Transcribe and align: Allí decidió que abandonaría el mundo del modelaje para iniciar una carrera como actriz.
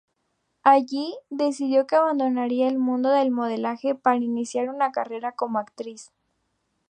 Allí 0.63 1.13
decidió 1.29 1.85
que 1.85 1.95
abandonaría 1.95 2.67
el 2.67 2.79
mundo 2.79 3.09
del 3.11 3.29
modelaje 3.29 3.93
para 3.93 4.17
iniciar 4.17 4.67
una 4.69 4.91
carrera 4.91 5.33
como 5.33 5.59
actriz. 5.59 6.09